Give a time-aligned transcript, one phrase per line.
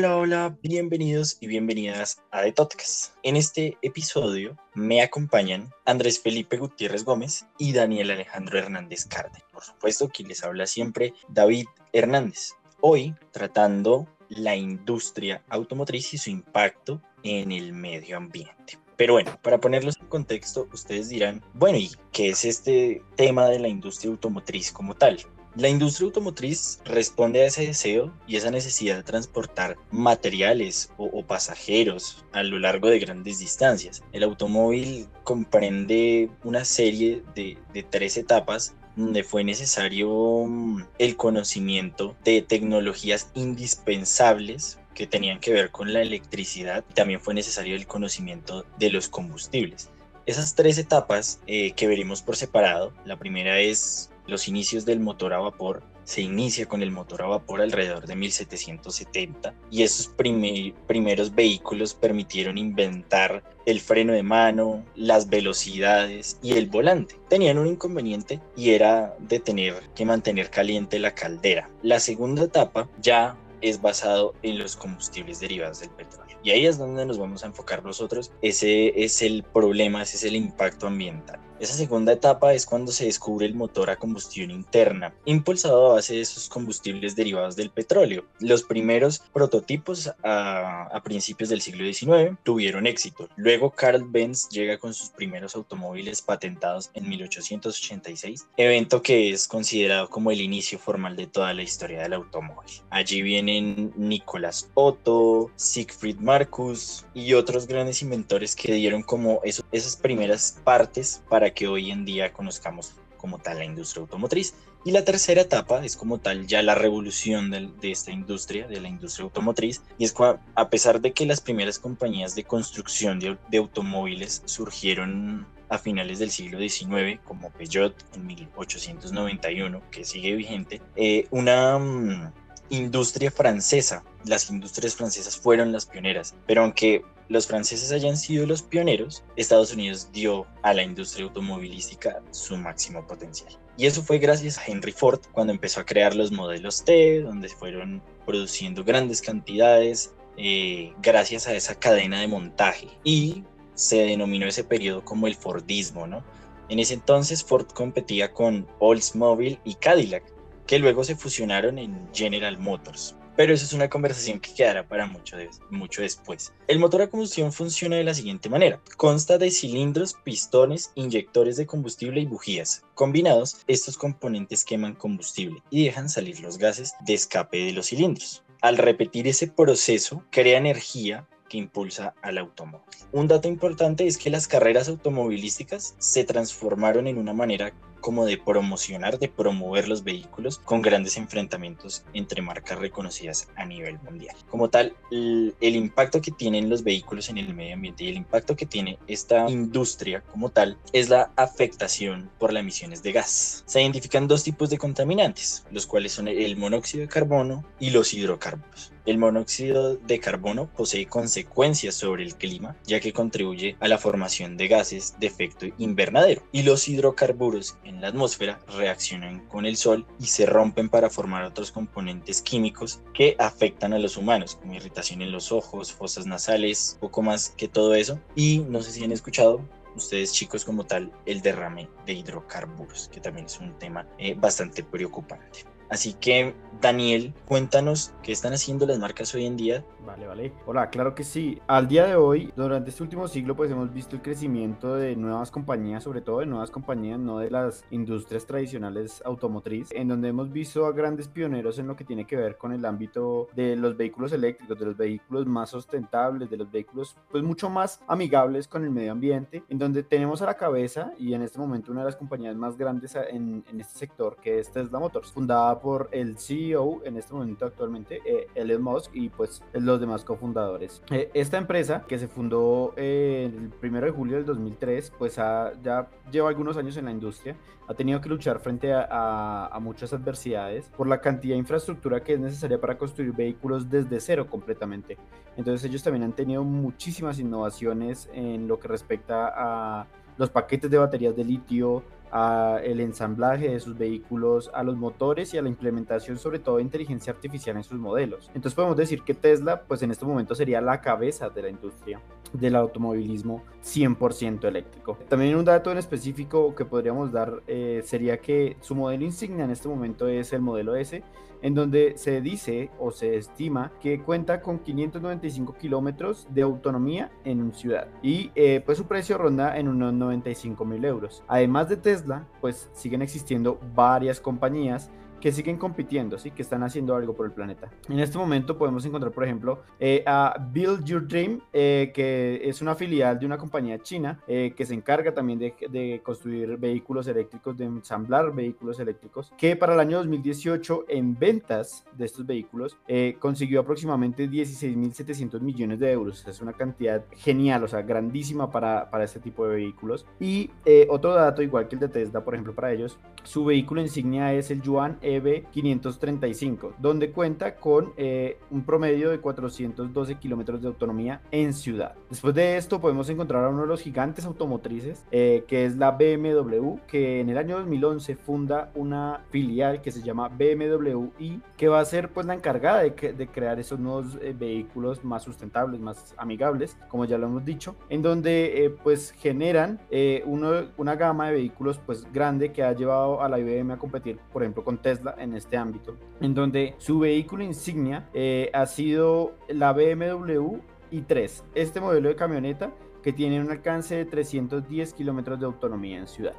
[0.00, 3.12] Hola, hola, bienvenidos y bienvenidas a The Podcast.
[3.22, 9.42] En este episodio me acompañan Andrés Felipe Gutiérrez Gómez y Daniel Alejandro Hernández Carden.
[9.52, 12.52] Por supuesto, quien les habla siempre, David Hernández.
[12.80, 18.78] Hoy tratando la industria automotriz y su impacto en el medio ambiente.
[18.96, 23.58] Pero bueno, para ponerlos en contexto, ustedes dirán, bueno, ¿y qué es este tema de
[23.58, 25.18] la industria automotriz como tal?
[25.56, 32.24] La industria automotriz responde a ese deseo y esa necesidad de transportar materiales o, pasajeros
[32.30, 34.00] a lo largo de grandes distancias.
[34.12, 37.58] El automóvil comprende una serie de,
[37.90, 45.70] tres etapas donde fue necesario mm, el conocimiento de tecnologías indispensables que tenían que ver
[45.70, 49.90] con la electricidad, también fue necesario el conocimiento de los combustibles.
[50.26, 55.34] Esas tres etapas eh, que veremos por separado, la primera es los inicios del motor
[55.34, 61.34] a vapor, se inicia con el motor a vapor alrededor de 1770 y esos primeros
[61.34, 67.16] vehículos permitieron inventar el freno de mano, las velocidades y el volante.
[67.28, 71.68] Tenían un inconveniente y era de tener que mantener caliente la caldera.
[71.82, 76.38] La segunda etapa ya es basado en los combustibles derivados del petróleo.
[76.42, 78.32] Y ahí es donde nos vamos a enfocar nosotros.
[78.40, 81.38] Ese es el problema, ese es el impacto ambiental.
[81.60, 86.14] Esa segunda etapa es cuando se descubre el motor a combustión interna, impulsado a base
[86.14, 88.24] de esos combustibles derivados del petróleo.
[88.38, 93.28] Los primeros prototipos a, principios del siglo XIX tuvieron éxito.
[93.36, 100.08] Luego Carl Benz llega con sus primeros automóviles patentados en 1886, evento que es considerado
[100.08, 102.70] como el inicio formal de toda la historia del automóvil.
[102.88, 110.58] Allí vienen Nicolas Otto, Siegfried Marcus y otros grandes inventores que dieron como esas primeras
[110.64, 114.54] partes para que hoy en día conozcamos como tal la industria automotriz.
[114.82, 118.88] Y la tercera etapa es como tal ya la revolución de, esta industria, de la
[118.88, 120.14] industria automotriz, y es
[120.54, 126.30] a pesar de que las primeras compañías de construcción de, automóviles surgieron a finales del
[126.30, 132.32] siglo XIX, como Peugeot en 1891, que sigue vigente, eh, una mm,
[132.70, 138.60] industria francesa, las industrias francesas fueron las pioneras, pero aunque los franceses hayan sido los
[138.60, 143.56] pioneros, Estados Unidos dio a la industria automovilística su máximo potencial.
[143.76, 147.48] Y eso fue gracias a Henry Ford cuando empezó a crear los modelos T, donde
[147.48, 152.88] fueron produciendo grandes cantidades eh, gracias a esa cadena de montaje.
[153.04, 153.44] Y
[153.74, 156.24] se denominó ese periodo como el Fordismo, ¿no?
[156.68, 160.24] En ese entonces Ford competía con Oldsmobile y Cadillac,
[160.66, 165.06] que luego se fusionaron en General Motors pero eso es una conversación que quedará para
[165.06, 165.38] mucho,
[165.70, 166.52] mucho después.
[166.68, 168.82] El motor a combustión funciona de la siguiente manera.
[168.98, 172.82] Consta de cilindros, pistones, inyectores de combustible y bujías.
[172.92, 178.44] Combinados, estos componentes queman combustible y dejan salir los gases de escape de los cilindros.
[178.60, 182.84] Al repetir ese proceso, crea energía que impulsa al automóvil.
[183.10, 188.38] Un dato importante es que las carreras automovilísticas se transformaron en una manera como de
[188.38, 194.36] promocionar, de promover los vehículos con grandes enfrentamientos entre marcas reconocidas a nivel mundial.
[194.48, 198.56] Como tal, el, impacto que tienen los vehículos en el medio ambiente y el impacto
[198.56, 203.64] que tiene esta industria como tal es la afectación por las emisiones de gas.
[203.66, 208.12] Se identifican dos tipos de contaminantes, los cuales son el monóxido de carbono y los
[208.14, 208.92] hidrocarburos.
[209.06, 214.56] El monóxido de carbono posee consecuencias sobre el clima, ya que contribuye a la formación
[214.56, 216.42] de gases de efecto invernadero.
[216.52, 221.72] Y los hidrocarburos la atmósfera reaccionan con el sol y se rompen para formar otros
[221.72, 227.22] componentes químicos que afectan a los humanos, como irritación en los ojos, fosas nasales, poco
[227.22, 228.20] más que todo eso.
[228.34, 229.64] Y no sé si han escuchado,
[229.96, 234.84] ustedes chicos como tal el derrame de hidrocarburos, que también es un tema eh, bastante
[234.84, 235.64] preocupante.
[235.90, 239.84] Así que, Daniel, cuéntanos qué están haciendo las marcas hoy en día.
[240.06, 240.52] Vale, vale.
[240.66, 241.60] Hola, claro que sí.
[241.66, 245.50] Al día de hoy, durante este último siglo, pues hemos visto el crecimiento de nuevas
[245.50, 250.50] compañías, sobre todo de nuevas compañías, no de las industrias tradicionales automotriz, en donde hemos
[250.50, 253.96] visto a grandes pioneros en lo que tiene que ver con el ámbito de los
[253.96, 258.84] vehículos eléctricos, de los vehículos más sustentables, de los vehículos pues mucho más amigables con
[258.84, 262.06] el medio ambiente, en donde tenemos a la cabeza y en este momento una de
[262.06, 266.38] las compañías más grandes en, en este sector, que es Tesla Motors, fundada por el
[266.38, 271.02] CEO en este momento actualmente, eh, Elon Musk, y pues los demás cofundadores.
[271.10, 276.08] Eh, esta empresa, que se fundó eh, el primero de julio del 2003, pues ya
[276.30, 277.56] lleva algunos años en la industria,
[277.88, 282.34] ha tenido que luchar frente a, a, muchas adversidades por la cantidad de infraestructura que
[282.34, 285.18] es necesaria para construir vehículos desde cero completamente.
[285.56, 290.06] Entonces ellos también han tenido muchísimas innovaciones en lo que respecta a
[290.36, 295.58] los paquetes de baterías de litio, al ensamblaje de sus vehículos, a los motores y
[295.58, 298.48] a la implementación sobre todo de inteligencia artificial en sus modelos.
[298.48, 302.20] Entonces podemos decir que Tesla pues en este momento sería la cabeza de la industria
[302.52, 305.18] del automovilismo 100% eléctrico.
[305.28, 309.70] También un dato en específico que podríamos dar eh, sería que su modelo insignia en
[309.70, 311.22] este momento es el modelo S
[311.62, 317.72] en donde se dice o se estima que cuenta con 595 kilómetros de autonomía en
[317.74, 321.42] ciudad y eh, pues su precio ronda en unos 95 mil euros.
[321.48, 325.10] Además de Tesla, pues siguen existiendo varias compañías
[325.40, 326.50] que siguen compitiendo, ¿sí?
[326.50, 327.90] que están haciendo algo por el planeta.
[328.08, 332.82] En este momento podemos encontrar, por ejemplo, eh, a Build Your Dream, eh, que es
[332.82, 337.26] una filial de una compañía china eh, que se encarga también de, de, construir vehículos
[337.26, 342.96] eléctricos, de ensamblar vehículos eléctricos, que para el año 2018 en ventas de estos vehículos
[343.38, 346.46] consiguió aproximadamente 16.700 millones de euros.
[346.46, 350.26] Es una cantidad genial, o sea, grandísima para, para este tipo de vehículos.
[350.38, 350.70] Y
[351.08, 354.70] otro dato, igual que el de Tesla, por ejemplo, para ellos, su vehículo insignia es
[354.70, 361.72] el Yuan EV535, donde cuenta con eh, un promedio de 412 kilómetros de autonomía en
[361.72, 362.14] ciudad.
[362.28, 366.12] Después de esto podemos encontrar a uno de los gigantes automotrices, eh, que es la
[366.12, 371.88] BMW, que en el año 2011 funda una filial que se llama BMW i, que
[371.88, 376.00] va a ser pues la encargada de, de crear esos nuevos eh, vehículos más sustentables,
[376.00, 380.00] más amigables, como ya lo hemos dicho, en donde pues generan
[380.46, 384.38] uno, una gama de vehículos pues grande que ha llevado a la IBM a competir,
[384.52, 384.98] por ejemplo, con
[385.38, 390.78] En este ámbito, en donde su vehículo insignia eh, ha sido la BMW
[391.12, 396.26] i3, este modelo de camioneta que tiene un alcance de 310 kilómetros de autonomía en
[396.26, 396.54] ciudad.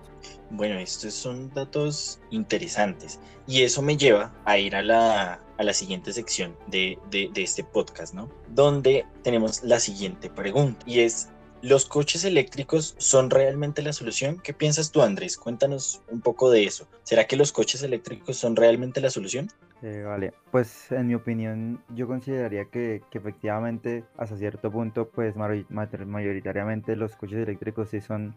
[0.50, 5.74] Bueno, estos son datos interesantes y eso me lleva a ir a la, a la
[5.74, 8.30] siguiente sección de, de, de este podcast, ¿no?
[8.50, 11.30] Donde tenemos la siguiente pregunta y es,
[11.62, 14.40] ¿Los coches eléctricos son realmente la solución?
[14.44, 15.38] ¿Qué piensas tú, Andrés?
[15.38, 16.88] Cuéntanos un poco de eso.
[17.04, 19.48] ¿Será que los coches eléctricos son realmente la solución?
[19.84, 25.36] Eh, vale, pues en mi opinión yo consideraría que, que, efectivamente hasta cierto punto pues
[25.36, 28.36] mayoritariamente los coches eléctricos sí son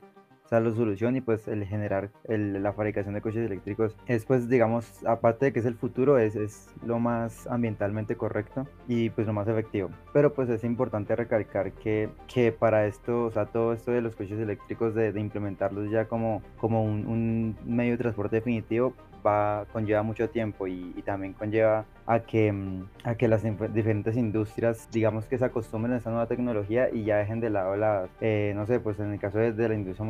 [0.50, 5.46] la solución y pues el generar la fabricación de coches eléctricos es pues digamos aparte
[5.46, 9.48] de que es el futuro es, es lo más ambientalmente correcto y pues lo más
[9.48, 9.90] efectivo.
[10.12, 14.14] Pero pues es importante recalcar que, que para esto o sea todo esto de los
[14.14, 18.94] coches eléctricos de, de implementarlos ya como, como un, un medio de transporte definitivo
[19.24, 23.42] va, conlleva mucho tiempo y, también conlleva a que, mm, a que las
[23.74, 27.76] diferentes industrias, digamos que se acostumbren a esta nueva tecnología y ya dejen de lado
[27.76, 30.08] las, eh, no sé, pues en el caso de, la industria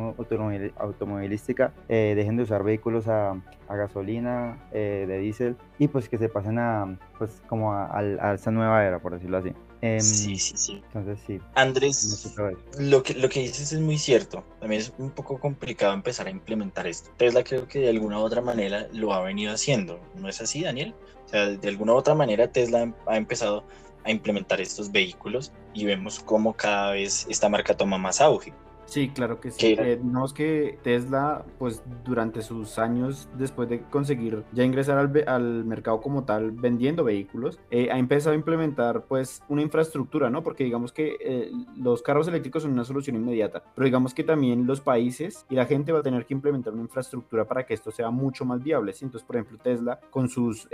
[0.77, 3.35] automovilística, eh, dejen de usar vehículos a,
[3.69, 8.85] gasolina, eh, de diésel y pues que se pasen a, pues como a, a nueva
[8.85, 9.53] era, por decirlo así.
[9.85, 10.81] Em, sí, sí, sí.
[10.87, 11.39] Entonces sí.
[11.53, 12.35] Andrés,
[12.79, 14.43] lo que, lo que dices es muy cierto.
[14.59, 17.11] También es un poco complicado empezar a implementar esto.
[17.17, 19.99] Tesla creo que de alguna u otra manera lo ha venido haciendo.
[20.15, 20.95] ¿No es así, Daniel?
[21.25, 23.63] O sea, de alguna u otra manera Tesla ha empezado
[24.03, 28.53] a implementar estos vehículos y vemos cómo cada vez esta marca toma más auge.
[28.85, 29.75] Sí, claro que sí.
[29.77, 35.65] Eh, digamos que Tesla, pues durante sus años después de conseguir ya ingresar al, al
[35.65, 40.43] mercado como tal vendiendo vehículos, eh, ha empezado a implementar pues una infraestructura, ¿no?
[40.43, 44.67] Porque digamos que eh, los carros eléctricos son una solución inmediata, pero digamos que también
[44.67, 47.91] los países y la gente va a tener que implementar una infraestructura para que esto
[47.91, 48.93] sea mucho más viable.
[48.93, 49.05] ¿sí?
[49.05, 50.67] Entonces, por ejemplo, Tesla con sus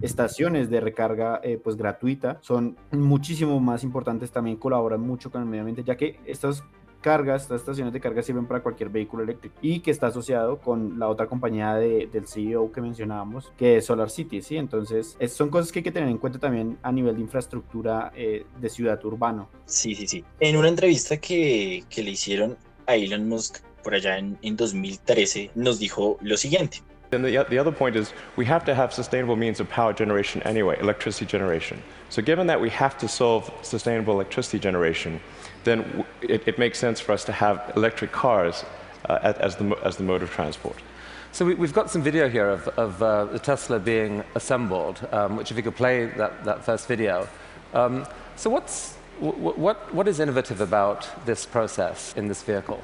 [0.00, 5.62] estaciones de recarga pues gratuita son muchísimo más importantes, también colaboran mucho con el medio
[5.62, 6.64] ambiente, ya que estas
[7.04, 10.98] cargas, estas estaciones de carga sirven para cualquier vehículo eléctrico y que está asociado con
[10.98, 14.56] la otra compañía de, del CEO que mencionábamos, que es Solar City, ¿sí?
[14.56, 18.10] Entonces, es, son cosas que hay que tener en cuenta también a nivel de infraestructura
[18.16, 19.50] eh, de ciudad urbano.
[19.66, 20.24] Sí, sí, sí.
[20.40, 22.56] En una entrevista que, que le hicieron
[22.86, 26.78] a Elon Musk por allá en, en 2013, nos dijo lo siguiente.
[27.12, 30.42] And the, the other point is we have to have sustainable means of power generation
[30.42, 31.82] anyway, electricity generation.
[32.10, 35.20] So given that we have to solve sustainable electricity generation,
[35.64, 38.64] then it, it makes sense for us to have electric cars
[39.08, 40.76] uh, as, the, as the mode of transport.
[41.32, 45.36] So we, have got some video here of, of uh, the Tesla being assembled, um,
[45.36, 47.28] which if you could play that, that first video.
[47.72, 48.06] Um,
[48.36, 52.80] so what's, what, what is innovative about this process in this vehicle?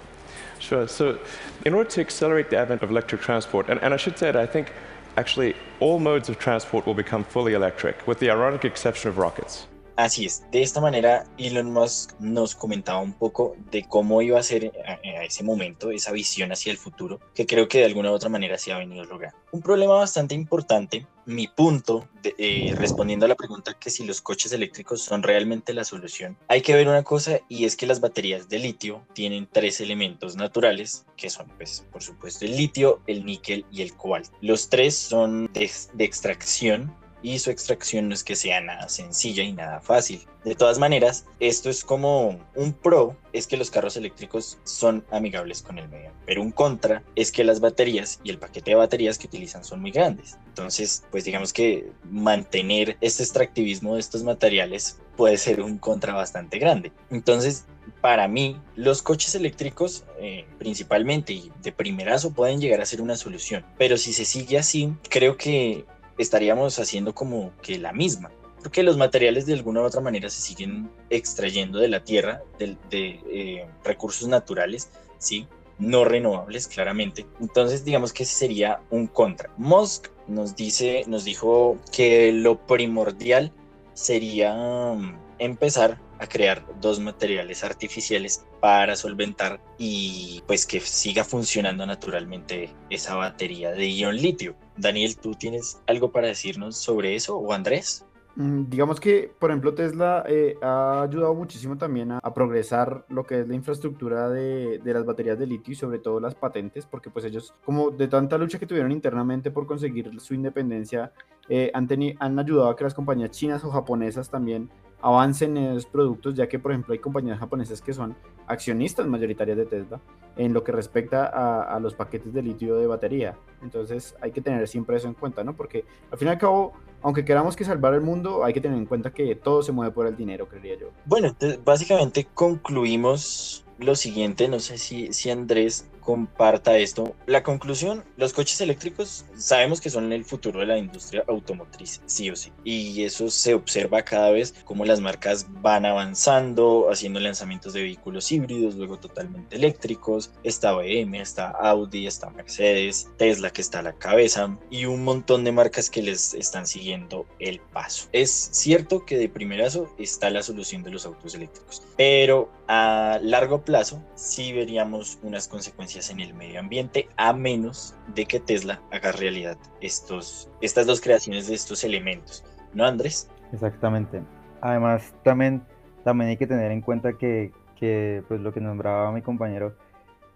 [0.59, 0.87] Sure.
[0.87, 1.19] So
[1.65, 4.37] in order to accelerate the advent of electric transport, and, and I should say that
[4.37, 4.73] I think
[5.17, 9.67] actually all modes of transport will become fully electric, with the ironic exception of rockets.
[10.01, 14.43] Así es, de esta manera Elon Musk nos comentaba un poco de cómo iba a
[14.43, 18.11] ser a, a ese momento esa visión hacia el futuro, que creo que de alguna
[18.11, 19.37] u otra manera se ha venido logrando.
[19.53, 24.53] Un problema bastante importante, mi punto, eh, respondiendo a la pregunta que si los coches
[24.53, 28.49] eléctricos son realmente la solución, hay que ver una cosa y es que las baterías
[28.49, 33.67] de litio tienen tres elementos naturales, que son, pues, por supuesto, el litio, el níquel
[33.71, 34.31] y el cobalto.
[34.41, 39.53] Los tres son de extracción y su extracción no es que sea nada sencilla y
[39.53, 40.27] nada fácil.
[40.45, 45.61] De todas maneras, esto es como un pro, es que los carros eléctricos son amigables
[45.61, 49.19] con el medio, pero un contra es que las baterías y el paquete de baterías
[49.19, 50.39] que utilizan son muy grandes.
[50.47, 56.59] Entonces, pues digamos que mantener este extractivismo de estos materiales puede ser un contra bastante
[56.59, 56.93] grande.
[57.11, 57.67] Entonces,
[58.01, 63.17] para mí, los coches eléctricos eh, principalmente y de primerazo pueden llegar a ser una
[63.17, 65.85] solución, pero si se sigue así, creo que
[66.21, 68.31] estaríamos haciendo como que la misma,
[68.63, 72.77] porque los materiales de alguna u otra manera se siguen extrayendo de la tierra, de,
[72.91, 75.47] de eh, recursos naturales, ¿sí?
[75.79, 77.27] no renovables, claramente.
[77.41, 79.51] Entonces, digamos que ese sería un contra.
[79.57, 83.51] Musk nos dice, nos dijo que lo primordial
[83.95, 91.87] sería um, empezar a crear dos materiales artificiales para solventar y pues que siga funcionando
[91.87, 94.55] naturalmente esa batería de ion litio.
[94.77, 98.05] Daniel, ¿tú tienes algo para decirnos sobre eso o Andrés?
[98.37, 103.41] Mm, digamos que, por ejemplo, Tesla eh, ha ayudado muchísimo también a, progresar lo que
[103.41, 107.11] es la infraestructura de, de, las baterías de litio y sobre todo las patentes, porque
[107.11, 111.13] pues ellos, como de tanta lucha que tuvieron internamente por conseguir su independencia,
[111.49, 111.89] eh, han,
[112.21, 114.71] han ayudado a que las compañías chinas o japonesas también
[115.03, 118.15] avancen en esos productos, ya que por ejemplo hay compañías japonesas que son
[118.47, 120.01] accionistas mayoritarias de Tesla
[120.37, 123.37] en lo que respecta a, los paquetes de litio de batería.
[123.63, 125.55] Entonces hay que tener siempre eso en cuenta, ¿no?
[125.55, 128.79] Porque al fin y al cabo, aunque queramos que salvar el mundo, hay que tener
[128.79, 130.89] en cuenta que todo se mueve por el dinero, creería yo.
[131.07, 137.15] Bueno, básicamente concluimos lo siguiente, no sé si, si Andrés comparta esto.
[137.27, 142.31] La conclusión, los coches eléctricos sabemos que son el futuro de la industria automotriz, sí
[142.31, 142.53] o sí.
[142.65, 148.31] Y eso se observa cada vez como las marcas van avanzando, haciendo lanzamientos de vehículos
[148.33, 150.33] híbridos, luego totalmente eléctricos.
[150.43, 155.45] Está BM, está Audi, está Mercedes, Tesla que está a la cabeza y un montón
[155.45, 158.09] de marcas que les están siguiendo el paso.
[158.13, 163.65] Es cierto que de primerazo está la solución de los autos eléctricos, pero a largo
[163.65, 169.13] plazo sí veríamos unas consecuencias en el medio ambiente, a menos de que Tesla haga
[169.13, 172.45] realidad estos, estas dos creaciones de estos elementos.
[172.73, 173.29] ¿No, Andrés?
[173.53, 174.23] Exactamente.
[174.61, 175.63] Además, también,
[176.05, 179.75] también hay que tener en cuenta que, que pues, lo que nombraba mi compañero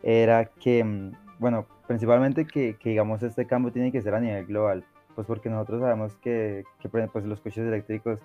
[0.02, 4.46] era que, mm, bueno, principalmente que, que, digamos este cambio tiene que ser a nivel
[4.46, 4.84] global,
[5.14, 8.18] pues porque nosotros sabemos que, que pues, los coches eléctricos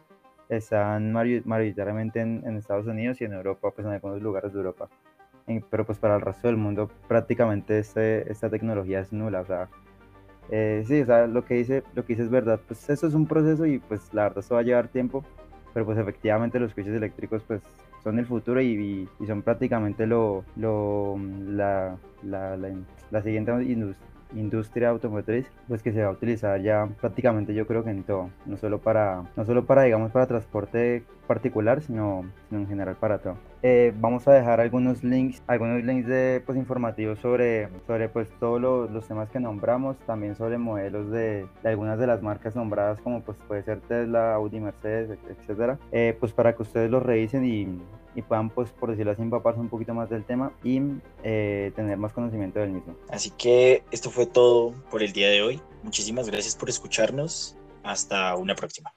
[0.50, 4.90] están mayoritariamente en, en, Estados Unidos y en Europa, pues en algunos lugares de Europa
[5.70, 9.70] pero pues para el resto del mundo prácticamente este, esta tecnología es nula, o sea,
[10.52, 13.14] eh, sí, o sea, lo que dice, lo que dice es verdad, pues eso es
[13.14, 15.24] un proceso y pues la verdad esto va a llevar tiempo,
[15.74, 17.62] pero pues efectivamente los coches eléctricos pues
[18.04, 22.70] son el futuro y, y, son prácticamente lo, lo la, la, la,
[23.12, 27.84] la siguiente industria industria automotriz, pues que se va a utilizar ya prácticamente yo creo
[27.84, 32.62] que en todo, no solo para, no solo para digamos para transporte particular, sino, sino
[32.62, 33.38] en general para todo.
[33.62, 38.60] Eh, vamos a dejar algunos links, algunos links de pues informativos sobre, sobre pues todos
[38.60, 43.00] los, los temas que nombramos, también sobre modelos de, de, algunas de las marcas nombradas
[43.02, 47.46] como pues puede ser Tesla, Audi, Mercedes, etcétera, eh, pues para que ustedes los revisen
[47.46, 47.80] y
[48.16, 50.82] y puedan, pues, por decirlo así, empaparse un poquito más del tema y
[51.24, 52.96] eh, tener más conocimiento del mismo.
[53.10, 55.62] Así que esto fue todo por el día de hoy.
[55.84, 57.56] Muchísimas gracias por escucharnos.
[57.84, 58.94] Hasta una próxima.